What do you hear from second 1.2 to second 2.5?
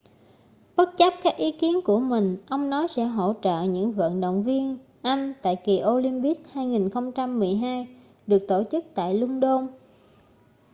các ý kiến của mình